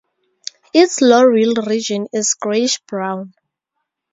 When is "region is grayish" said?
1.67-2.79